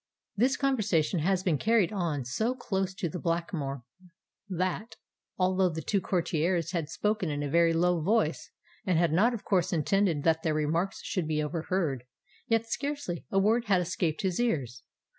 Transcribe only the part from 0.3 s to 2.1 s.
This conversation had been carried